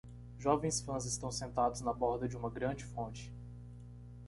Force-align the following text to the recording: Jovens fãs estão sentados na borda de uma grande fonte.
Jovens 0.39 0.81
fãs 0.81 1.05
estão 1.05 1.29
sentados 1.31 1.81
na 1.81 1.93
borda 1.93 2.27
de 2.27 2.35
uma 2.35 2.49
grande 2.49 2.83
fonte. 2.83 3.31